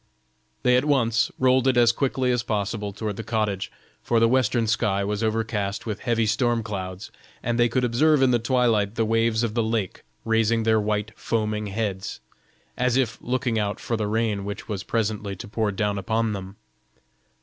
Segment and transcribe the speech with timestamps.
[0.63, 4.65] They at once rolled it as quickly as possible toward the cottage, for the western
[4.65, 7.11] sky was overcast with heavy storm clouds,
[7.43, 11.11] and they could observe in the twilight the waves of the lake raising their white,
[11.15, 12.19] foaming heads,
[12.75, 16.55] as if looking out for the rain which was presently to pour down upon them.